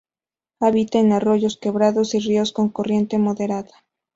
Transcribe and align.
Habita 0.59 0.97
en 0.97 1.11
arroyos, 1.13 1.57
quebradas 1.57 2.15
y 2.15 2.19
ríos 2.21 2.53
con 2.53 2.69
corriente 2.69 3.19
moderada. 3.19 3.83